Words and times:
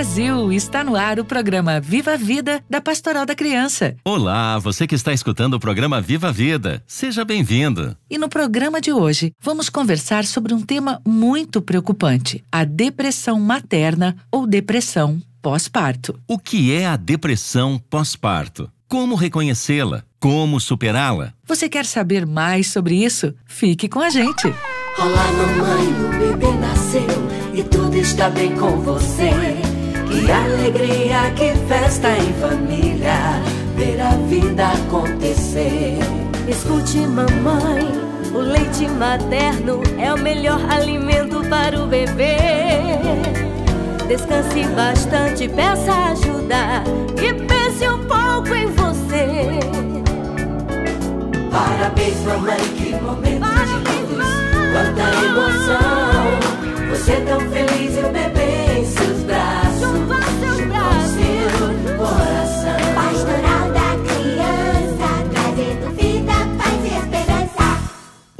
Brasil! 0.00 0.50
Está 0.50 0.82
no 0.82 0.96
ar 0.96 1.20
o 1.20 1.26
programa 1.26 1.78
Viva 1.78 2.14
a 2.14 2.16
Vida 2.16 2.64
da 2.70 2.80
Pastoral 2.80 3.26
da 3.26 3.34
Criança. 3.34 3.94
Olá, 4.02 4.58
você 4.58 4.86
que 4.86 4.94
está 4.94 5.12
escutando 5.12 5.52
o 5.52 5.60
programa 5.60 6.00
Viva 6.00 6.28
a 6.28 6.32
Vida. 6.32 6.82
Seja 6.86 7.22
bem-vindo. 7.22 7.94
E 8.08 8.16
no 8.16 8.26
programa 8.26 8.80
de 8.80 8.94
hoje, 8.94 9.34
vamos 9.38 9.68
conversar 9.68 10.24
sobre 10.24 10.54
um 10.54 10.62
tema 10.62 11.02
muito 11.06 11.60
preocupante: 11.60 12.42
a 12.50 12.64
depressão 12.64 13.38
materna 13.38 14.16
ou 14.32 14.46
depressão 14.46 15.20
pós-parto. 15.42 16.18
O 16.26 16.38
que 16.38 16.72
é 16.72 16.86
a 16.86 16.96
depressão 16.96 17.78
pós-parto? 17.90 18.70
Como 18.88 19.14
reconhecê-la? 19.14 20.02
Como 20.18 20.58
superá-la? 20.60 21.34
Você 21.46 21.68
quer 21.68 21.84
saber 21.84 22.24
mais 22.24 22.68
sobre 22.68 23.04
isso? 23.04 23.34
Fique 23.44 23.86
com 23.86 24.00
a 24.00 24.08
gente. 24.08 24.46
Olá, 24.98 25.30
mamãe, 25.32 25.88
o 26.06 26.18
bebê 26.18 26.52
nasceu 26.54 27.52
e 27.52 27.62
tudo 27.64 27.96
está 27.98 28.30
bem 28.30 28.56
com 28.56 28.80
você. 28.80 29.69
Que 30.10 30.30
alegria, 30.30 31.30
que 31.36 31.54
festa 31.68 32.08
em 32.10 32.32
família, 32.34 33.40
ver 33.76 34.00
a 34.00 34.10
vida 34.28 34.68
acontecer. 34.72 35.98
Escute, 36.48 36.98
mamãe, 37.06 37.86
o 38.34 38.38
leite 38.38 38.88
materno 38.88 39.80
é 39.98 40.12
o 40.12 40.18
melhor 40.18 40.60
alimento 40.68 41.44
para 41.48 41.80
o 41.80 41.86
bebê. 41.86 42.36
Descanse 44.08 44.64
bastante, 44.74 45.48
peça 45.48 45.92
ajuda 46.10 46.82
e 47.22 47.32
pense 47.44 47.88
um 47.88 48.04
pouco 48.06 48.52
em 48.52 48.66
você. 48.66 49.60
Parabéns, 51.52 52.20
mamãe, 52.24 52.58
que 52.76 52.94
momento 52.96 53.46
de 53.64 54.14
luz, 54.14 54.26
quanta 54.72 55.04
emoção. 55.24 56.90
Você 56.90 57.12
é 57.12 57.20
tão 57.20 57.40
feliz 57.40 57.96
e 57.96 58.00
o 58.00 58.12
bebê 58.12 58.39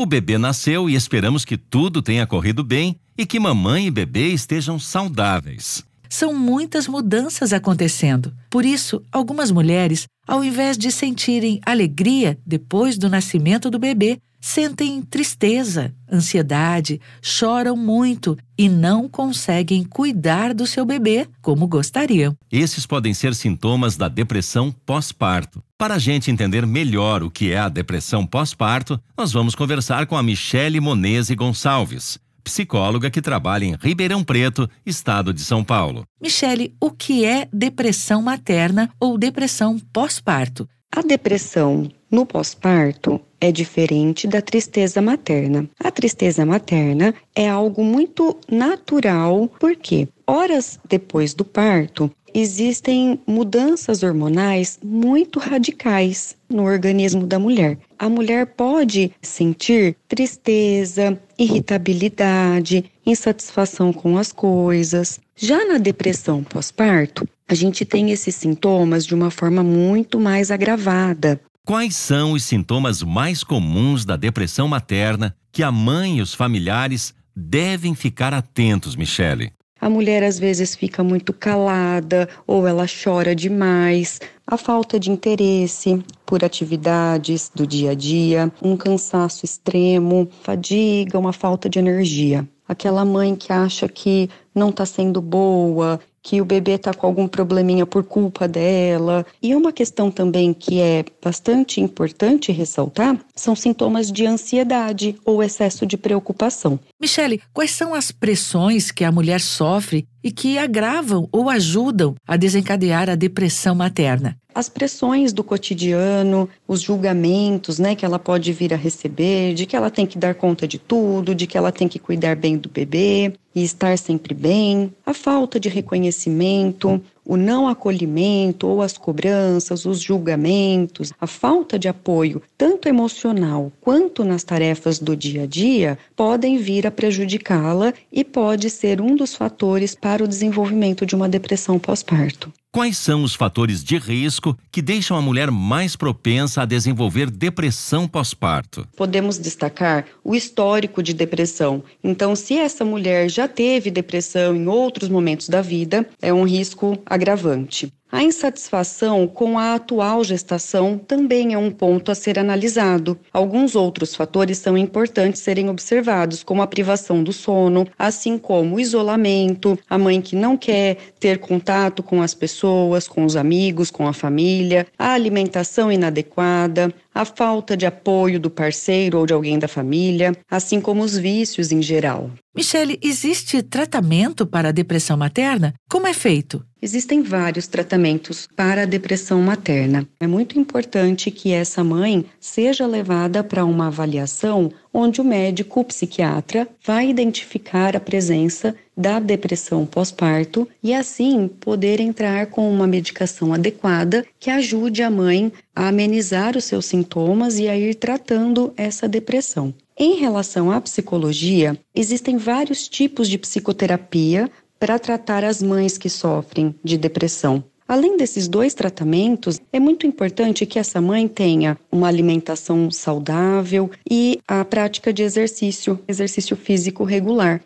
O 0.00 0.06
bebê 0.06 0.38
nasceu 0.38 0.88
e 0.88 0.94
esperamos 0.94 1.44
que 1.44 1.59
tudo 1.59 2.00
tenha 2.00 2.27
corrido 2.27 2.65
bem 2.65 2.97
e 3.19 3.27
que 3.27 3.38
mamãe 3.38 3.87
e 3.87 3.91
bebê 3.91 4.28
estejam 4.28 4.78
saudáveis. 4.78 5.84
São 6.09 6.33
muitas 6.33 6.88
mudanças 6.88 7.53
acontecendo. 7.53 8.33
Por 8.49 8.65
isso, 8.65 9.03
algumas 9.12 9.50
mulheres, 9.50 10.06
ao 10.27 10.43
invés 10.43 10.78
de 10.78 10.91
sentirem 10.91 11.61
alegria 11.66 12.38
depois 12.47 12.97
do 12.97 13.11
nascimento 13.11 13.69
do 13.69 13.78
bebê, 13.78 14.16
sentem 14.41 15.03
tristeza, 15.03 15.95
ansiedade, 16.11 17.01
choram 17.21 17.77
muito 17.77 18.37
e 18.56 18.69
não 18.69 19.09
conseguem 19.09 19.84
cuidar 19.84 20.55
do 20.55 20.67
seu 20.67 20.84
bebê 20.84 21.28
como 21.43 21.67
gostariam. 21.67 22.37
Esses 22.50 22.87
podem 22.87 23.12
ser 23.12 23.34
sintomas 23.34 23.97
da 23.97 24.09
depressão 24.09 24.73
pós-parto. 24.87 25.62
Para 25.77 25.95
a 25.95 25.99
gente 25.99 26.31
entender 26.31 26.67
melhor 26.67 27.23
o 27.23 27.31
que 27.31 27.53
é 27.53 27.59
a 27.59 27.69
depressão 27.69 28.27
pós-parto, 28.27 29.00
nós 29.17 29.33
vamos 29.33 29.55
conversar 29.55 30.06
com 30.06 30.17
a 30.17 30.23
Michele 30.23 30.81
Monese 30.81 31.34
Gonçalves, 31.34 32.19
psicóloga 32.43 33.11
que 33.11 33.23
trabalha 33.23 33.65
em 33.65 33.77
Ribeirão 33.81 34.25
Preto, 34.25 34.69
estado 34.84 35.33
de 35.33 35.43
São 35.43 35.62
Paulo. 35.62 36.05
Michele, 36.21 36.75
o 36.81 36.91
que 36.91 37.25
é 37.25 37.49
depressão 37.53 38.23
materna 38.23 38.91
ou 38.99 39.17
depressão 39.17 39.79
pós-parto? 39.93 40.69
A 40.93 41.03
depressão 41.03 41.89
no 42.11 42.27
pós-parto 42.27 43.21
é 43.41 43.53
diferente 43.53 44.27
da 44.27 44.43
tristeza 44.43 45.01
materna. 45.01 45.71
A 45.78 45.89
tristeza 45.89 46.45
materna 46.45 47.15
é 47.33 47.49
algo 47.49 47.84
muito 47.84 48.37
natural, 48.51 49.49
porque 49.61 50.09
horas 50.27 50.81
depois 50.89 51.33
do 51.33 51.45
parto 51.45 52.11
existem 52.34 53.21
mudanças 53.25 54.03
hormonais 54.03 54.81
muito 54.83 55.39
radicais 55.39 56.37
no 56.49 56.65
organismo 56.65 57.25
da 57.25 57.39
mulher. 57.39 57.79
A 57.97 58.09
mulher 58.09 58.47
pode 58.47 59.12
sentir 59.23 59.97
tristeza, 60.09 61.17
irritabilidade, 61.39 62.84
insatisfação 63.06 63.93
com 63.93 64.19
as 64.19 64.33
coisas. 64.33 65.21
Já 65.37 65.65
na 65.67 65.79
depressão 65.79 66.43
pós-parto, 66.43 67.29
a 67.50 67.55
gente 67.55 67.84
tem 67.84 68.12
esses 68.12 68.37
sintomas 68.37 69.05
de 69.05 69.12
uma 69.12 69.28
forma 69.28 69.61
muito 69.61 70.21
mais 70.21 70.53
agravada. 70.53 71.41
Quais 71.66 71.97
são 71.97 72.31
os 72.34 72.44
sintomas 72.44 73.03
mais 73.03 73.43
comuns 73.43 74.05
da 74.05 74.16
depressão 74.16 74.69
materna 74.69 75.34
que 75.50 75.65
a 75.65 75.72
mãe 75.72 76.19
e 76.19 76.22
os 76.22 76.33
familiares 76.33 77.12
devem 77.34 77.93
ficar 77.97 78.33
atentos, 78.33 78.94
Michele? 78.94 79.53
A 79.81 79.91
mulher 79.91 80.22
às 80.22 80.38
vezes 80.38 80.77
fica 80.77 81.03
muito 81.03 81.33
calada 81.33 82.28
ou 82.47 82.69
ela 82.69 82.87
chora 82.87 83.34
demais, 83.34 84.21
a 84.47 84.56
falta 84.56 85.00
de 85.00 85.11
interesse 85.11 86.00
por 86.25 86.44
atividades 86.44 87.50
do 87.53 87.67
dia 87.67 87.91
a 87.91 87.94
dia, 87.94 88.53
um 88.62 88.77
cansaço 88.77 89.44
extremo, 89.44 90.28
fadiga, 90.44 91.19
uma 91.19 91.32
falta 91.32 91.69
de 91.69 91.81
energia. 91.81 92.49
Aquela 92.69 93.05
mãe 93.05 93.34
que 93.34 93.53
acha 93.53 93.88
que 93.88 94.31
não 94.55 94.69
está 94.69 94.87
sendo 94.87 95.21
boa, 95.21 95.99
que 96.22 96.41
o 96.41 96.44
bebê 96.44 96.72
está 96.72 96.92
com 96.92 97.06
algum 97.06 97.26
probleminha 97.26 97.86
por 97.86 98.04
culpa 98.04 98.47
dela. 98.47 99.25
E 99.42 99.54
uma 99.54 99.72
questão 99.72 100.10
também 100.10 100.53
que 100.53 100.81
é 100.81 101.04
bastante 101.22 101.81
importante 101.81 102.53
ressaltar 102.53 103.19
são 103.41 103.56
sintomas 103.56 104.12
de 104.12 104.27
ansiedade 104.27 105.17
ou 105.25 105.43
excesso 105.43 105.87
de 105.87 105.97
preocupação. 105.97 106.78
Michele, 107.01 107.41
quais 107.53 107.71
são 107.71 107.95
as 107.95 108.12
pressões 108.12 108.91
que 108.91 109.05
a 109.05 109.11
mulher 109.11 109.41
sofre 109.41 110.06
e 110.23 110.31
que 110.31 110.59
agravam 110.59 111.28
ou 111.33 111.49
ajudam 111.49 112.15
a 112.27 112.37
desencadear 112.37 113.09
a 113.09 113.14
depressão 113.14 113.75
materna? 113.75 114.37
As 114.55 114.69
pressões 114.69 115.32
do 115.32 115.44
cotidiano, 115.44 116.49
os 116.67 116.81
julgamentos, 116.81 117.79
né, 117.79 117.94
que 117.94 118.05
ela 118.05 118.19
pode 118.19 118.53
vir 118.53 118.75
a 118.75 118.76
receber, 118.76 119.55
de 119.55 119.64
que 119.64 119.76
ela 119.76 119.91
tem 119.91 120.05
que 120.05 120.19
dar 120.19 120.35
conta 120.35 120.67
de 120.67 120.79
tudo, 120.79 121.35
de 121.35 121.47
que 121.47 121.56
ela 121.56 121.70
tem 121.70 121.87
que 121.88 121.99
cuidar 121.99 122.35
bem 122.37 122.59
do 122.59 122.69
bebê 122.69 123.32
e 123.55 123.62
estar 123.62 123.97
sempre 123.97 124.35
bem, 124.35 124.93
a 125.06 125.14
falta 125.14 125.59
de 125.59 125.69
reconhecimento, 125.69 127.00
o 127.25 127.37
não 127.37 127.69
acolhimento 127.69 128.67
ou 128.67 128.82
as 128.82 128.96
cobranças, 128.96 129.84
os 129.84 130.00
julgamentos, 130.00 131.12
a 131.20 131.26
falta 131.26 131.78
de 131.78 131.88
apoio, 131.88 132.43
tanto 132.56 132.88
emocional 132.88 133.72
quanto 133.81 134.25
nas 134.25 134.44
tarefas 134.44 134.99
do 134.99 135.17
dia 135.17 135.43
a 135.43 135.46
dia, 135.46 135.99
podem 136.17 136.58
vir 136.58 136.87
a 136.87 136.90
prejudicá-la 136.90 137.93
e 138.12 138.25
pode 138.25 138.69
ser 138.70 139.00
um 139.00 139.14
dos 139.14 139.34
fatores 139.34 139.94
para 139.94 140.25
o 140.25 140.28
desenvolvimento 140.28 141.06
de 141.06 141.14
uma 141.14 141.28
depressão 141.28 141.78
pós-parto. 141.78 142.52
Quais 142.72 142.99
são 142.99 143.25
os 143.25 143.34
fatores 143.34 143.82
de 143.82 143.99
risco 143.99 144.56
que 144.70 144.81
deixam 144.81 145.17
a 145.17 145.20
mulher 145.20 145.50
mais 145.50 145.96
propensa 145.96 146.62
a 146.62 146.64
desenvolver 146.64 147.28
depressão 147.28 148.06
pós-parto? 148.06 148.87
Podemos 148.96 149.38
destacar 149.38 150.06
o 150.22 150.37
histórico 150.37 151.02
de 151.02 151.12
depressão. 151.12 151.82
Então, 152.02 152.37
se 152.37 152.56
essa 152.56 152.84
mulher 152.84 153.28
já 153.28 153.49
teve 153.49 153.90
depressão 153.90 154.55
em 154.55 154.69
outros 154.69 155.08
momentos 155.08 155.49
da 155.49 155.61
vida, 155.61 156.08
é 156.22 156.32
um 156.32 156.44
risco 156.44 156.96
agravante. 157.05 157.93
A 158.12 158.25
insatisfação 158.25 159.29
com 159.29 159.57
a 159.57 159.77
atual 159.77 160.25
gestação 160.25 160.99
também 160.99 161.55
é 161.55 161.59
um 161.59 161.71
ponto 161.71 162.11
a 162.11 162.15
ser 162.15 162.41
analisado. 162.41 163.17
Alguns 163.33 163.77
outros 163.77 164.17
fatores 164.17 164.59
são 164.59 164.77
importantes 164.77 165.41
serem 165.41 165.69
observados, 165.71 166.43
como 166.43 166.61
a 166.61 166.67
privação 166.67 167.23
do 167.23 167.33
sono, 167.33 167.87
assim 167.97 168.37
como 168.37 168.75
o 168.75 168.81
isolamento, 168.81 169.79
a 169.89 169.97
mãe 169.97 170.21
que 170.21 170.35
não 170.35 170.57
quer 170.57 170.97
ter 171.21 171.39
contato 171.39 172.03
com 172.03 172.21
as 172.21 172.35
pessoas, 172.35 173.07
com 173.07 173.25
os 173.25 173.37
amigos, 173.37 173.93
com 173.93 174.09
a 174.09 174.12
família, 174.12 174.89
a 174.99 175.12
alimentação 175.12 175.93
inadequada, 175.93 176.93
a 177.15 177.25
falta 177.25 177.77
de 177.77 177.87
apoio 177.87 178.39
do 178.39 178.51
parceiro 178.51 179.19
ou 179.19 179.27
de 179.27 179.33
alguém 179.33 179.59
da 179.59 179.69
família, 179.69 180.33
assim 180.51 180.81
como 180.81 181.03
os 181.03 181.17
vícios 181.17 181.73
em 181.73 181.83
geral. 181.83 182.31
Michele, 182.55 182.99
existe 183.03 183.62
tratamento 183.62 184.45
para 184.45 184.71
a 184.71 184.73
depressão 184.73 185.17
materna? 185.17 185.73
Como 185.89 186.07
é 186.07 186.12
feito? 186.12 186.65
Existem 186.83 187.23
vários 187.23 187.67
tratamentos 187.67 188.49
para 188.57 188.83
a 188.83 188.87
depressão 188.87 189.41
materna. 189.41 190.09
É 190.19 190.27
muito 190.27 190.59
importante 190.59 191.31
que 191.31 191.53
essa 191.53 191.85
mãe 191.85 192.25
seja 192.41 192.87
levada 192.87 193.45
para 193.45 193.65
uma 193.65 193.89
avaliação 193.89 194.73
onde 194.92 195.20
o 195.20 195.25
médico 195.25 195.84
psiquiatra 195.84 196.69
vai 196.84 197.08
identificar 197.08 197.96
a 197.96 198.00
presença 198.00 198.75
da 198.96 199.19
depressão 199.19 199.87
pós-parto 199.87 200.69
e 200.82 200.92
assim 200.92 201.48
poder 201.48 202.00
entrar 202.00 202.46
com 202.46 202.70
uma 202.70 202.87
medicação 202.87 203.54
adequada 203.54 204.26
que 204.38 204.50
ajude 204.50 205.02
a 205.02 205.10
mãe 205.10 205.52
a 205.75 205.88
amenizar 205.88 206.56
os 206.56 206.64
seus 206.64 206.87
sintomas 206.87 207.58
e 207.58 207.69
a 207.69 207.76
ir 207.76 207.94
tratando 207.94 208.72
essa 208.76 209.08
depressão. 209.08 209.72
Em 209.96 210.16
relação 210.16 210.70
à 210.70 210.81
psicologia, 210.81 211.78
existem 211.94 212.37
vários 212.37 212.88
tipos 212.88 213.28
de 213.28 213.38
psicoterapia 213.38 214.50
para 214.78 214.98
tratar 214.98 215.44
as 215.44 215.62
mães 215.62 215.98
que 215.98 216.08
sofrem 216.08 216.75
de 216.82 216.96
depressão. 216.96 217.62
Além 217.90 218.16
desses 218.16 218.46
dois 218.46 218.72
tratamentos, 218.72 219.60
é 219.72 219.81
muito 219.81 220.06
importante 220.06 220.64
que 220.64 220.78
essa 220.78 221.00
mãe 221.00 221.26
tenha 221.26 221.76
uma 221.90 222.06
alimentação 222.06 222.88
saudável 222.88 223.90
e 224.08 224.38
a 224.46 224.64
prática 224.64 225.12
de 225.12 225.25
exercício, 225.25 225.98
exercício 226.06 226.56
físico 226.56 227.02
regular. 227.02 227.60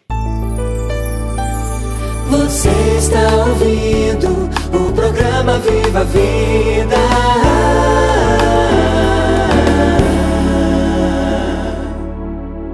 Você 2.30 2.70
está 2.96 3.36
ouvindo 3.48 4.28
o 4.72 4.92
programa 4.94 5.58
Viva 5.58 6.00
a 6.00 6.04
Vida. 6.04 6.96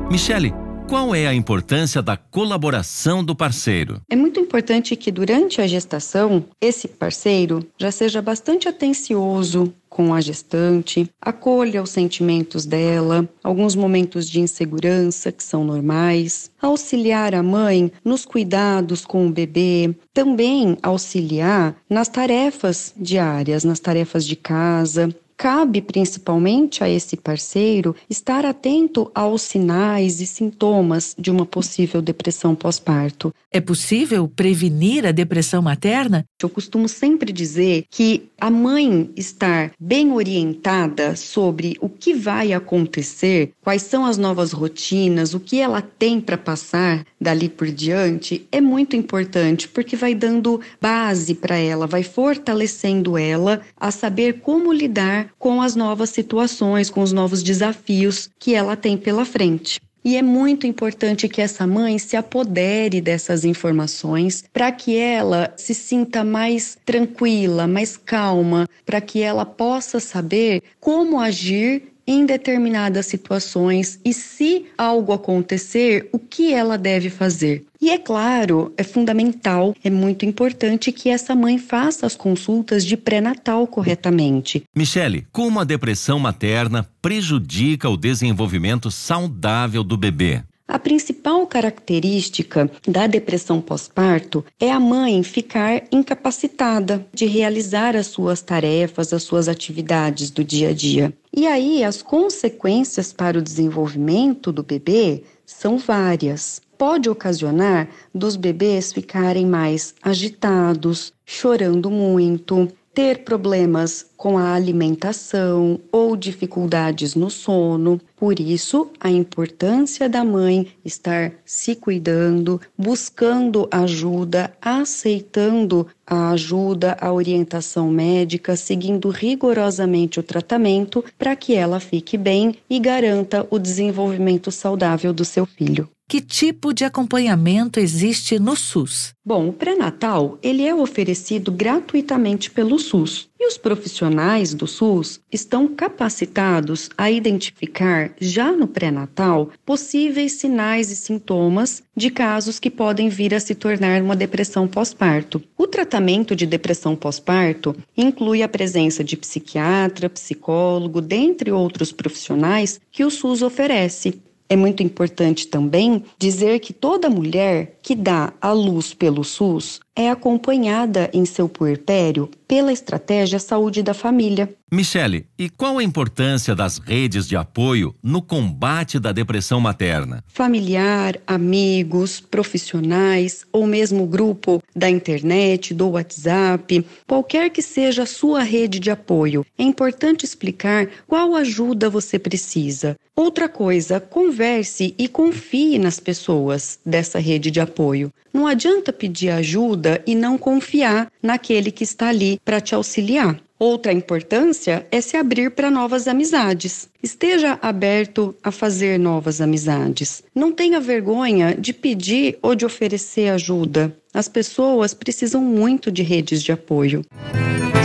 Michele, 0.09 0.55
qual 0.91 1.15
é 1.15 1.25
a 1.25 1.33
importância 1.33 2.03
da 2.03 2.17
colaboração 2.17 3.23
do 3.23 3.33
parceiro? 3.33 4.03
É 4.11 4.17
muito 4.17 4.41
importante 4.41 4.97
que 4.97 5.13
durante 5.13 5.61
a 5.61 5.67
gestação, 5.69 6.45
esse 6.61 6.89
parceiro 6.89 7.65
já 7.79 7.93
seja 7.93 8.21
bastante 8.21 8.67
atencioso 8.67 9.73
com 9.89 10.13
a 10.13 10.21
gestante, 10.21 11.09
acolha 11.21 11.81
os 11.81 11.91
sentimentos 11.91 12.67
dela, 12.67 13.29
alguns 13.43 13.77
momentos 13.77 14.29
de 14.29 14.41
insegurança 14.41 15.31
que 15.31 15.45
são 15.45 15.63
normais, 15.63 16.51
auxiliar 16.61 17.37
a 17.37 17.43
mãe 17.43 17.93
nos 18.05 18.25
cuidados 18.25 19.07
com 19.07 19.29
o 19.29 19.33
bebê, 19.33 19.95
também 20.13 20.77
auxiliar 20.83 21.77
nas 21.89 22.09
tarefas 22.09 22.93
diárias, 22.97 23.63
nas 23.63 23.79
tarefas 23.79 24.27
de 24.27 24.35
casa, 24.35 25.15
Cabe 25.41 25.81
principalmente 25.81 26.85
a 26.85 26.89
esse 26.91 27.17
parceiro 27.17 27.97
estar 28.11 28.45
atento 28.45 29.11
aos 29.15 29.41
sinais 29.41 30.21
e 30.21 30.27
sintomas 30.27 31.17
de 31.19 31.31
uma 31.31 31.47
possível 31.47 32.03
depressão 32.03 32.55
pós-parto. 32.55 33.33
É 33.51 33.59
possível 33.59 34.29
prevenir 34.29 35.07
a 35.07 35.13
depressão 35.13 35.63
materna? 35.63 36.27
Eu 36.43 36.51
costumo 36.51 36.87
sempre 36.91 37.33
dizer 37.33 37.87
que 37.91 38.29
a 38.39 38.51
mãe 38.51 39.11
estar 39.17 39.73
bem 39.81 40.13
orientada 40.13 41.17
sobre 41.17 41.75
o 41.81 41.89
que 41.89 42.13
vai 42.13 42.53
acontecer, 42.53 43.53
quais 43.63 43.81
são 43.81 44.05
as 44.05 44.19
novas 44.19 44.53
rotinas, 44.53 45.33
o 45.33 45.41
que 45.41 45.59
ela 45.59 45.81
tem 45.81 46.21
para 46.21 46.37
passar 46.37 47.07
dali 47.19 47.49
por 47.49 47.71
diante, 47.71 48.47
é 48.53 48.61
muito 48.61 48.95
importante, 48.95 49.69
porque 49.69 49.97
vai 49.97 50.15
dando 50.15 50.61
base 50.81 51.35
para 51.35 51.57
ela, 51.57 51.87
vai 51.87 52.03
fortalecendo 52.03 53.17
ela 53.17 53.63
a 53.77 53.91
saber 53.91 54.41
como 54.41 54.73
lidar 54.73 55.30
com 55.39 55.63
as 55.63 55.75
novas 55.75 56.11
situações, 56.11 56.91
com 56.91 57.03
os 57.03 57.13
novos 57.13 57.43
desafios 57.43 58.31
que 58.39 58.55
ela 58.55 58.77
tem 58.77 58.97
pela 58.97 59.25
frente. 59.25 59.81
E 60.03 60.17
é 60.17 60.23
muito 60.23 60.67
importante 60.67 61.29
que 61.29 61.43
essa 61.43 61.67
mãe 61.67 61.99
se 61.99 62.17
apodere 62.17 63.03
dessas 63.03 63.45
informações 63.45 64.45
para 64.51 64.73
que 64.73 64.97
ela 64.97 65.53
se 65.57 65.75
sinta 65.75 66.25
mais 66.25 66.79
tranquila, 66.87 67.67
mais 67.67 67.99
calma, 67.99 68.67
para 68.87 69.01
que 69.01 69.21
ela 69.21 69.45
possa 69.45 70.01
saber 70.01 70.63
como 70.81 71.21
agir 71.21 71.93
em 72.11 72.27
determinadas 72.27 73.07
situações 73.07 74.01
e 74.05 74.13
se 74.13 74.67
algo 74.77 75.13
acontecer, 75.13 76.09
o 76.13 76.19
que 76.19 76.53
ela 76.53 76.77
deve 76.77 77.09
fazer. 77.09 77.65
E 77.81 77.89
é 77.89 77.97
claro, 77.97 78.75
é 78.77 78.83
fundamental, 78.83 79.77
é 79.85 79.89
muito 79.89 80.27
importante 80.27 80.91
que 80.91 81.09
essa 81.09 81.37
mãe 81.37 81.57
faça 81.57 82.05
as 82.05 82.17
consultas 82.17 82.85
de 82.85 82.97
pré-natal 82.97 83.65
corretamente. 83.65 84.65
Michele, 84.75 85.25
como 85.31 85.61
a 85.61 85.65
depressão 85.65 86.19
materna 86.19 86.85
prejudica 87.01 87.89
o 87.89 87.97
desenvolvimento 87.97 88.91
saudável 88.91 89.85
do 89.85 89.97
bebê? 89.97 90.43
A 90.73 90.79
principal 90.79 91.45
característica 91.49 92.71
da 92.87 93.09
depressão 93.09 93.61
pós-parto 93.61 94.45
é 94.61 94.71
a 94.71 94.79
mãe 94.79 95.21
ficar 95.25 95.83
incapacitada 95.91 97.05
de 97.13 97.27
realizar 97.27 97.97
as 97.97 98.07
suas 98.07 98.41
tarefas, 98.41 99.13
as 99.13 99.25
suas 99.25 99.49
atividades 99.49 100.31
do 100.31 100.45
dia 100.45 100.69
a 100.69 100.73
dia. 100.73 101.13
E 101.37 101.45
aí, 101.45 101.83
as 101.83 102.03
consequências 102.03 103.13
para 103.13 103.37
o 103.37 103.43
desenvolvimento 103.43 104.53
do 104.53 104.63
bebê 104.63 105.25
são 105.45 105.77
várias. 105.77 106.63
Pode 106.79 107.11
ocasionar 107.11 107.89
dos 108.15 108.37
bebês 108.37 108.93
ficarem 108.93 109.47
mais 109.47 109.93
agitados, 110.01 111.13
chorando 111.27 111.91
muito, 111.91 112.69
ter 113.01 113.25
problemas 113.25 114.11
com 114.15 114.37
a 114.37 114.53
alimentação 114.53 115.81
ou 115.91 116.15
dificuldades 116.15 117.15
no 117.15 117.31
sono. 117.31 117.99
Por 118.15 118.39
isso, 118.39 118.91
a 119.01 119.09
importância 119.09 120.07
da 120.07 120.23
mãe 120.23 120.67
estar 120.85 121.33
se 121.43 121.75
cuidando, 121.75 122.61
buscando 122.77 123.67
ajuda, 123.71 124.53
aceitando 124.61 125.87
a 126.07 126.33
ajuda, 126.33 126.95
a 127.01 127.11
orientação 127.11 127.89
médica, 127.91 128.55
seguindo 128.55 129.09
rigorosamente 129.09 130.21
o 130.21 130.23
tratamento 130.23 131.03
para 131.19 131.35
que 131.35 131.55
ela 131.55 131.81
fique 131.81 132.19
bem 132.19 132.57
e 132.69 132.79
garanta 132.79 133.47
o 133.51 133.59
desenvolvimento 133.59 134.51
saudável 134.51 135.11
do 135.11 135.25
seu 135.25 135.47
filho. 135.47 135.89
Que 136.11 136.21
tipo 136.21 136.75
de 136.75 136.85
acompanhamento 136.85 137.79
existe 137.79 138.37
no 138.37 138.57
SUS? 138.57 139.15
Bom, 139.25 139.51
o 139.51 139.53
pré-natal, 139.53 140.41
ele 140.43 140.67
é 140.67 140.75
oferecido 140.75 141.53
gratuitamente 141.53 142.51
pelo 142.51 142.81
SUS. 142.81 143.29
E 143.39 143.47
os 143.47 143.57
profissionais 143.57 144.53
do 144.53 144.67
SUS 144.67 145.21
estão 145.31 145.69
capacitados 145.69 146.91
a 146.99 147.09
identificar 147.13 148.11
já 148.21 148.51
no 148.51 148.67
pré-natal 148.67 149.51
possíveis 149.65 150.33
sinais 150.33 150.91
e 150.91 150.97
sintomas 150.97 151.81
de 151.97 152.11
casos 152.11 152.59
que 152.59 152.73
podem 152.73 153.09
vir 153.09 153.33
a 153.33 153.39
se 153.39 153.55
tornar 153.55 154.03
uma 154.03 154.17
depressão 154.17 154.67
pós-parto. 154.67 155.41
O 155.57 155.69
tratamento 155.69 156.35
de 156.35 156.45
depressão 156.45 156.97
pós-parto 156.97 157.77
inclui 157.97 158.43
a 158.43 158.49
presença 158.49 159.05
de 159.05 159.17
psiquiatra, 159.17 160.11
psicólogo, 160.11 161.01
dentre 161.01 161.53
outros 161.53 161.93
profissionais 161.93 162.81
que 162.91 163.05
o 163.05 163.11
SUS 163.13 163.43
oferece. 163.43 164.21
É 164.53 164.57
muito 164.57 164.83
importante 164.83 165.47
também 165.47 166.03
dizer 166.19 166.59
que 166.59 166.73
toda 166.73 167.09
mulher 167.09 167.79
que 167.81 167.95
dá 167.95 168.33
a 168.41 168.51
luz 168.51 168.93
pelo 168.93 169.23
SUS 169.23 169.81
é 169.97 170.09
acompanhada 170.09 171.11
em 171.13 171.25
seu 171.25 171.49
puerpério 171.49 172.31
pela 172.47 172.73
estratégia 172.73 173.39
Saúde 173.39 173.83
da 173.83 173.95
Família. 173.95 174.53
Michele, 174.73 175.27
e 175.39 175.49
qual 175.49 175.79
a 175.79 175.85
importância 175.85 176.55
das 176.55 176.79
redes 176.79 177.27
de 177.29 177.37
apoio 177.37 177.95
no 178.03 178.23
combate 178.23 178.99
da 178.99 179.13
depressão 179.13 179.61
materna? 179.61 180.25
Familiar, 180.27 181.17
amigos, 181.27 182.21
profissionais 182.21 183.45
ou 183.53 183.67
mesmo 183.67 184.07
grupo 184.07 184.63
da 184.75 184.89
internet, 184.89 185.75
do 185.75 185.91
WhatsApp, 185.91 186.85
qualquer 187.07 187.51
que 187.51 187.63
seja 187.63 188.05
a 188.05 188.07
sua 188.07 188.43
rede 188.43 188.79
de 188.79 188.91
apoio, 188.91 189.45
é 189.59 189.63
importante 189.63 190.25
explicar 190.25 190.89
qual 191.07 191.35
ajuda 191.35 191.91
você 191.91 192.19
precisa. 192.19 192.97
Outra 193.15 193.49
coisa, 193.49 194.01
converse 194.01 194.95
e 194.97 195.07
confie 195.07 195.79
nas 195.79 196.01
pessoas 196.01 196.79
dessa 196.87 197.19
rede 197.19 197.51
de 197.51 197.61
apoio. 197.61 198.13
Não 198.33 198.47
adianta 198.47 198.93
pedir 198.93 199.31
ajuda 199.31 199.80
e 200.07 200.15
não 200.15 200.37
confiar 200.37 201.11
naquele 201.23 201.71
que 201.71 201.85
está 201.85 202.09
ali 202.09 202.41
para 202.45 202.61
te 202.61 202.75
auxiliar. 202.75 203.41
Outra 203.59 203.93
importância 203.93 204.87
é 204.91 205.03
se 205.03 205.19
abrir 205.19 205.51
para 205.51 205.71
novas 205.71 206.09
amizades. 206.09 206.89
Esteja 207.03 207.59
aberto 207.61 208.35
a 208.43 208.51
fazer 208.51 208.99
novas 208.99 209.39
amizades. 209.39 210.23
Não 210.35 210.51
tenha 210.51 210.81
vergonha 210.81 211.55
de 211.55 211.75
pedir 211.75 212.39
ou 212.41 212.55
de 212.55 212.65
oferecer 212.65 213.29
ajuda. 213.29 213.95
As 214.15 214.29
pessoas 214.29 214.95
precisam 214.95 215.43
muito 215.43 215.93
de 215.93 216.03
redes 216.03 216.43
de 216.43 216.53
apoio. 216.53 217.05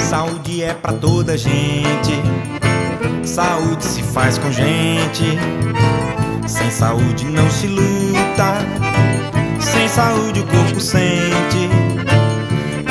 Saúde 0.10 0.64
é 0.64 0.74
pra 0.74 0.94
toda 0.94 1.38
gente. 1.38 2.14
Saúde 3.26 3.84
se 3.84 4.02
faz 4.02 4.38
com 4.38 4.50
gente. 4.54 5.26
Sem 6.48 6.72
saúde 6.72 7.26
não 7.26 7.50
se 7.52 7.68
luta. 7.68 8.60
Sem 9.60 9.90
saúde 9.90 10.40
o 10.40 10.48
corpo 10.48 10.80
sente. 10.80 11.85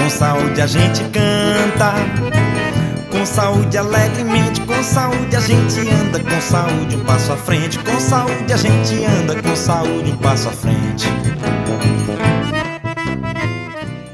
Com 0.05 0.11
saúde 0.11 0.61
a 0.61 0.67
gente 0.67 1.01
canta. 1.05 1.95
Com 3.11 3.25
saúde 3.25 3.79
alegremente, 3.79 4.61
com 4.61 4.83
saúde 4.83 5.35
a 5.35 5.41
gente 5.41 5.81
anda, 5.81 6.21
com 6.21 6.41
saúde 6.43 6.97
um 6.97 7.05
passo 7.07 7.33
à 7.33 7.37
frente, 7.39 7.79
com 7.79 7.99
saúde 7.99 8.53
a 8.53 8.57
gente 8.59 9.03
anda, 9.03 9.43
com 9.43 9.57
saúde 9.57 10.11
um 10.11 10.17
passo 10.19 10.51
à 10.51 10.53
frente. 10.53 11.07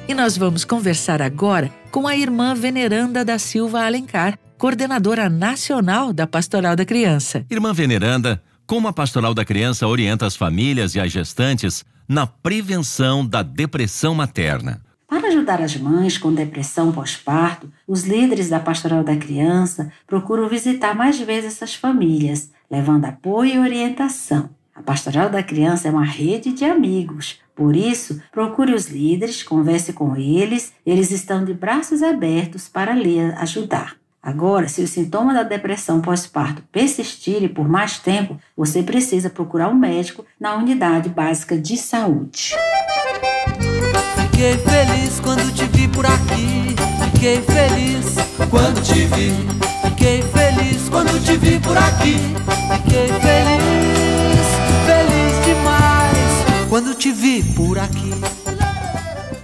E 0.07 0.15
nós 0.15 0.39
vamos 0.39 0.65
conversar 0.65 1.21
agora 1.21 1.69
com 1.91 2.07
a 2.07 2.15
irmã 2.15 2.55
Veneranda 2.55 3.25
da 3.25 3.37
Silva 3.37 3.85
Alencar, 3.85 4.39
coordenadora 4.57 5.29
nacional 5.29 6.13
da 6.13 6.25
Pastoral 6.25 6.77
da 6.77 6.85
Criança. 6.85 7.45
Irmã 7.51 7.73
Veneranda, 7.73 8.41
como 8.65 8.87
a 8.87 8.93
Pastoral 8.93 9.35
da 9.35 9.45
Criança 9.45 9.89
orienta 9.89 10.25
as 10.25 10.37
famílias 10.37 10.95
e 10.95 11.01
as 11.01 11.11
gestantes 11.11 11.85
na 12.09 12.29
prevenção 12.29 13.27
da 13.27 13.43
depressão 13.43 14.15
materna? 14.15 14.81
Para 15.11 15.26
ajudar 15.26 15.61
as 15.61 15.76
mães 15.76 16.17
com 16.17 16.33
depressão 16.33 16.93
pós-parto, 16.93 17.69
os 17.85 18.05
líderes 18.05 18.49
da 18.49 18.61
Pastoral 18.61 19.02
da 19.02 19.17
Criança 19.17 19.93
procuram 20.07 20.49
visitar 20.49 20.95
mais 20.95 21.19
vezes 21.19 21.57
essas 21.57 21.75
famílias, 21.75 22.52
levando 22.71 23.07
apoio 23.07 23.55
e 23.55 23.59
orientação. 23.59 24.50
A 24.73 24.81
Pastoral 24.81 25.29
da 25.29 25.43
Criança 25.43 25.88
é 25.88 25.90
uma 25.90 26.05
rede 26.05 26.52
de 26.52 26.64
amigos, 26.64 27.40
por 27.57 27.75
isso, 27.75 28.23
procure 28.31 28.73
os 28.73 28.87
líderes, 28.87 29.43
converse 29.43 29.93
com 29.93 30.17
eles, 30.17 30.73
eles 30.87 31.11
estão 31.11 31.45
de 31.45 31.52
braços 31.55 32.05
abertos 32.05 32.69
para 32.69 32.95
lhe 32.95 33.19
ajudar. 33.19 33.97
Agora, 34.23 34.69
se 34.69 34.81
o 34.81 34.87
sintoma 34.87 35.35
da 35.35 35.43
depressão 35.43 36.00
pós-parto 36.00 36.62
persistirem 36.71 37.49
por 37.49 37.69
mais 37.69 37.99
tempo, 37.99 38.38
você 38.57 38.81
precisa 38.81 39.29
procurar 39.29 39.71
um 39.71 39.75
médico 39.75 40.25
na 40.38 40.55
unidade 40.55 41.09
básica 41.09 41.59
de 41.59 41.76
saúde. 41.76 42.55
Fiquei 44.41 44.57
feliz 44.57 45.21
quando 45.21 45.55
te 45.55 45.67
vi 45.67 45.87
por 45.87 46.07
aqui. 46.07 46.75
Fiquei 47.13 47.43
feliz 47.43 48.15
quando 48.49 48.83
te 48.83 49.05
vi. 49.05 49.35
Fiquei 49.85 50.23
feliz 50.23 50.89
quando 50.89 51.23
te 51.23 51.37
vi 51.37 51.61
por 51.61 51.77
aqui. 51.77 52.17
Fiquei 52.73 53.09
feliz, 53.21 54.47
feliz 54.87 55.45
demais 55.45 56.69
quando 56.71 56.95
te 56.95 57.13
vi 57.13 57.43
por 57.53 57.79
aqui. 57.79 58.13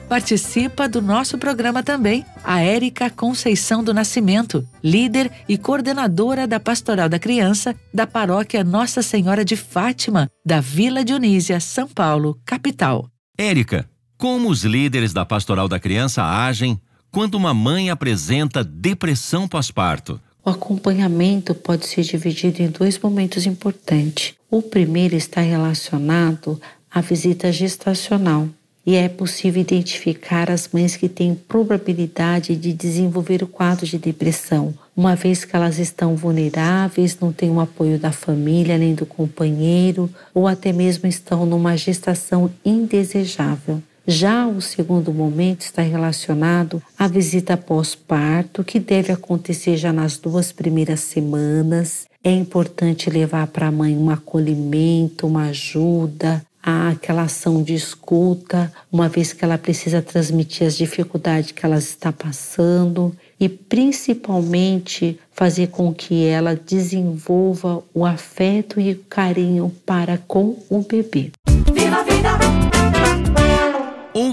Participa 0.09 0.89
do 0.89 1.03
nosso 1.03 1.37
programa 1.37 1.83
também 1.83 2.25
a 2.43 2.63
Érica 2.63 3.11
Conceição 3.11 3.85
do 3.85 3.93
Nascimento, 3.93 4.67
líder 4.83 5.31
e 5.47 5.59
coordenadora 5.59 6.47
da 6.47 6.59
Pastoral 6.59 7.11
da 7.11 7.19
Criança 7.19 7.77
da 7.93 8.07
Paróquia 8.07 8.65
Nossa 8.65 9.03
Senhora 9.03 9.45
de 9.45 9.57
Fátima, 9.57 10.31
da 10.43 10.59
Vila 10.63 11.05
Dionísia, 11.05 11.61
São 11.61 11.87
Paulo, 11.87 12.41
capital. 12.47 13.11
Érica, 13.37 13.87
como 14.19 14.49
os 14.49 14.65
líderes 14.65 15.13
da 15.13 15.25
Pastoral 15.25 15.69
da 15.69 15.79
Criança 15.79 16.23
agem 16.23 16.81
quando 17.11 17.35
uma 17.35 17.53
mãe 17.53 17.91
apresenta 17.91 18.65
depressão 18.65 19.47
pós-parto? 19.47 20.21
O 20.45 20.51
acompanhamento 20.51 21.55
pode 21.55 21.87
ser 21.87 22.03
dividido 22.03 22.63
em 22.63 22.69
dois 22.69 22.99
momentos 22.99 23.47
importantes. 23.47 24.35
O 24.51 24.63
primeiro 24.63 25.17
está 25.17 25.41
relacionado 25.41 26.61
à 26.91 27.01
visita 27.01 27.51
gestacional 27.51 28.49
e 28.87 28.95
é 28.95 29.09
possível 29.09 29.61
identificar 29.61 30.49
as 30.49 30.69
mães 30.73 30.97
que 30.97 31.09
têm 31.09 31.35
probabilidade 31.35 32.55
de 32.55 32.73
desenvolver 32.73 33.43
o 33.43 33.47
quadro 33.49 33.85
de 33.85 33.99
depressão, 33.99 34.73
uma 34.97 35.17
vez 35.17 35.45
que 35.45 35.57
elas 35.57 35.79
estão 35.79 36.15
vulneráveis, 36.15 37.19
não 37.21 37.33
têm 37.33 37.51
o 37.51 37.61
apoio 37.61 37.99
da 37.99 38.13
família 38.13 38.79
nem 38.79 38.95
do 38.95 39.05
companheiro, 39.05 40.09
ou 40.33 40.47
até 40.47 40.73
mesmo 40.73 41.09
estão 41.09 41.45
numa 41.45 41.77
gestação 41.77 42.49
indesejável. 42.65 43.83
Já 44.07 44.47
o 44.47 44.61
segundo 44.61 45.13
momento 45.13 45.63
está 45.63 45.83
relacionado 45.83 46.81
à 46.97 47.09
visita 47.09 47.57
pós-parto, 47.57 48.63
que 48.63 48.79
deve 48.79 49.13
acontecer 49.13 49.77
já 49.77 49.93
nas 49.93 50.17
duas 50.17 50.53
primeiras 50.53 51.01
semanas. 51.01 52.07
É 52.23 52.31
importante 52.31 53.11
levar 53.11 53.49
para 53.49 53.67
a 53.67 53.73
mãe 53.73 53.97
um 53.97 54.09
acolhimento, 54.09 55.27
uma 55.27 55.47
ajuda, 55.47 56.41
aquela 56.63 57.23
ação 57.23 57.63
de 57.65 57.75
escuta, 57.75 58.73
uma 58.93 59.09
vez 59.09 59.33
que 59.33 59.45
ela 59.45 59.59
precisa 59.59 60.01
transmitir 60.01 60.67
as 60.67 60.77
dificuldades 60.77 61.51
que 61.51 61.67
ela 61.67 61.79
está 61.79 62.13
passando 62.13 63.13
e 63.41 63.49
principalmente 63.49 65.19
fazer 65.33 65.69
com 65.69 65.93
que 65.93 66.25
ela 66.25 66.55
desenvolva 66.55 67.83
o 67.93 68.07
afeto 68.07 68.81
e 68.81 68.93
o 68.93 68.99
carinho 69.09 69.73
para 69.85 70.17
com 70.29 70.57
o 70.71 70.81
bebê. 70.83 71.33
Viva 71.73 71.97
a 71.97 72.03
vida! 72.03 72.66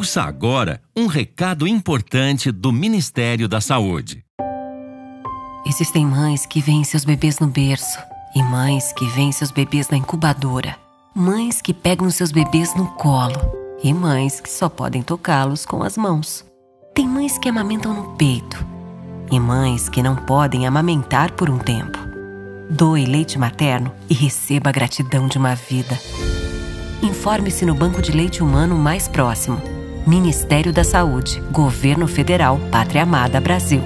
Ouça 0.04 0.22
agora 0.22 0.82
um 0.94 1.08
recado 1.08 1.66
importante 1.66 2.52
do 2.52 2.74
Ministério 2.74 3.48
da 3.48 3.62
Saúde. 3.62 4.22
Existem 5.66 6.06
mães 6.06 6.46
que 6.46 6.60
veem 6.60 6.84
seus 6.84 7.06
bebês 7.06 7.40
no 7.40 7.48
berço 7.48 7.98
e 8.36 8.44
mães 8.44 8.92
que 8.92 9.06
veem 9.06 9.32
seus 9.32 9.50
bebês 9.50 9.88
na 9.88 9.96
incubadora. 9.96 10.76
Mães 11.16 11.62
que 11.62 11.74
pegam 11.74 12.10
seus 12.10 12.34
bebês 12.34 12.76
no 12.76 12.88
colo 12.96 13.40
e 13.82 13.94
mães 13.94 14.42
que 14.42 14.52
só 14.52 14.68
podem 14.68 15.02
tocá-los 15.02 15.66
com 15.66 15.82
as 15.82 15.96
mãos. 15.96 16.44
Tem 16.94 17.08
mães 17.08 17.38
que 17.38 17.48
amamentam 17.48 17.94
no 17.94 18.10
peito 18.18 18.62
e 19.32 19.40
mães 19.40 19.88
que 19.88 20.04
não 20.04 20.18
podem 20.18 20.68
amamentar 20.68 21.32
por 21.32 21.50
um 21.50 21.58
tempo. 21.58 21.98
Doe 22.70 23.06
leite 23.06 23.40
materno 23.40 23.90
e 24.10 24.14
receba 24.14 24.70
a 24.70 24.74
gratidão 24.74 25.30
de 25.30 25.38
uma 25.38 25.56
vida. 25.56 25.98
Informe-se 27.02 27.66
no 27.66 27.74
banco 27.74 28.02
de 28.02 28.12
leite 28.12 28.44
humano 28.44 28.76
mais 28.76 29.08
próximo 29.08 29.62
Ministério 30.06 30.74
da 30.74 30.84
Saúde, 30.84 31.42
Governo 31.50 32.10
Federal, 32.10 32.60
Pátria 32.70 33.04
Amada 33.04 33.40
Brasil. 33.40 33.82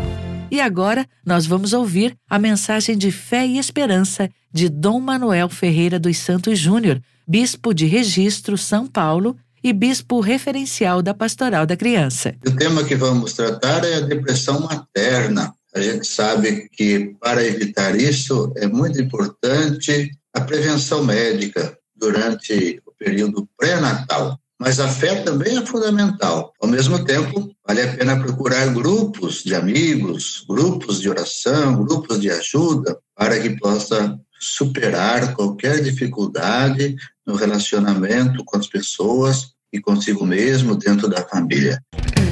E 0.50 0.60
agora 0.60 1.06
nós 1.24 1.46
vamos 1.46 1.74
ouvir 1.74 2.18
a 2.28 2.40
mensagem 2.40 2.98
de 2.98 3.12
fé 3.12 3.46
e 3.46 3.60
esperança 3.60 4.28
de 4.52 4.68
Dom 4.68 5.00
Manuel 5.00 5.48
Ferreira 5.48 6.00
dos 6.00 6.18
Santos 6.18 6.58
Júnior, 6.58 7.00
bispo 7.28 7.72
de 7.72 7.86
Registro, 7.86 8.58
São 8.58 8.88
Paulo 8.88 9.38
e 9.64 9.72
bispo 9.72 10.20
referencial 10.20 11.04
da 11.04 11.14
Pastoral 11.14 11.68
da 11.68 11.78
Criança. 11.78 12.34
O 12.48 12.52
tema 12.52 12.84
que 12.84 12.96
vamos 12.96 13.34
tratar 13.34 13.84
é 13.86 13.96
a 13.96 14.02
depressão 14.02 14.62
materna. 14.62 15.54
A 15.76 15.80
gente 15.80 16.08
sabe 16.08 16.68
que 16.72 17.16
para 17.22 17.46
evitar 17.46 17.96
isso 17.96 18.52
é 18.58 18.66
muito 18.66 19.00
importante 19.00 20.10
a 20.34 20.42
prevenção 20.42 21.04
médica 21.04 21.78
durante 21.96 22.82
o 22.88 22.92
período 22.98 23.48
pré-natal. 23.56 24.40
Mas 24.60 24.80
a 24.80 24.88
fé 24.88 25.22
também 25.22 25.58
é 25.58 25.66
fundamental. 25.66 26.52
Ao 26.60 26.68
mesmo 26.68 27.04
tempo, 27.06 27.52
vale 27.66 27.82
a 27.82 27.96
pena 27.96 28.20
procurar 28.20 28.74
grupos 28.74 29.44
de 29.44 29.54
amigos, 29.54 30.44
grupos 30.50 31.00
de 31.00 31.10
oração, 31.10 31.84
grupos 31.84 32.20
de 32.20 32.32
ajuda, 32.32 32.98
para 33.16 33.40
que 33.40 33.52
possa 33.60 34.18
superar 34.40 35.34
qualquer 35.34 35.82
dificuldade 35.82 36.96
no 37.26 37.36
relacionamento 37.36 38.44
com 38.46 38.58
as 38.58 38.68
pessoas 38.68 39.52
e 39.72 39.80
consigo 39.80 40.26
mesmo 40.26 40.76
dentro 40.76 41.08
da 41.08 41.22
família. 41.28 41.82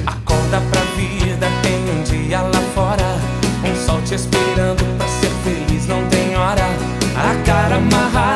Acorda 0.06 0.60
pra 0.70 0.80
vida, 0.96 1.46
tem 1.62 1.90
um 1.90 2.02
dia 2.04 2.42
lá 2.42 2.60
fora, 2.74 3.04
um 3.64 3.86
sol 3.86 4.00
te 4.02 4.14
esperando 4.14 4.82
pra 4.96 5.08
ser 5.08 5.30
feliz, 5.44 5.86
não 5.86 6.06
tem 6.08 6.36
hora. 6.36 6.64
A 7.16 7.42
cara 7.44 7.76
amarrada, 7.76 8.35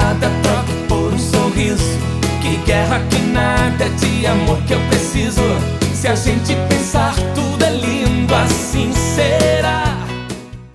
guerra, 2.71 3.01
que 3.11 3.19
nada 3.33 3.89
de 3.99 4.27
amor 4.29 4.63
que 4.63 4.75
eu 4.75 4.81
preciso. 4.89 5.43
Se 5.93 6.07
a 6.07 6.15
gente 6.15 6.55